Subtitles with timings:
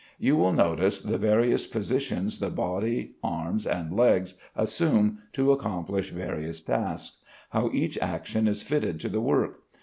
[0.17, 6.59] You will notice the various positions the body arms, and legs assume to accomplish various
[6.59, 9.59] tasks; how each action is fitted to the work.